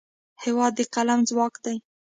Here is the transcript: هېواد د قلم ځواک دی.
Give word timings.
هېواد 0.43 0.73
د 0.77 0.79
قلم 0.93 1.19
ځواک 1.29 1.55
دی. 1.65 1.77